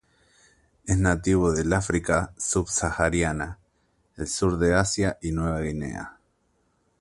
Es 0.83 0.97
nativo 0.97 1.51
del 1.51 1.71
África 1.73 2.33
subsahariana, 2.35 3.59
el 4.17 4.27
sur 4.27 4.57
de 4.57 4.73
Asia 4.73 5.19
y 5.21 5.31
Nueva 5.31 5.61
Guinea. 5.61 6.17